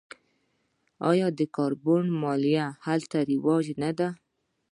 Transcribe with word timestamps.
آیا 1.09 1.27
د 1.39 1.41
کاربن 1.55 2.05
مالیه 2.21 2.67
هلته 2.85 3.17
رواج 3.31 3.65
نه 3.83 3.91
ده؟ 3.97 4.09